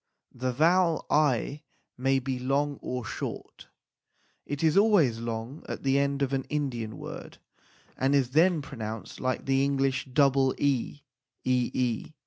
[0.33, 1.61] The vowel i
[1.95, 3.67] may be long or short.
[4.47, 7.37] It is always long at the end of an Indian word,
[7.99, 11.03] and is then pronounced like the English double e
[11.45, 12.15] ee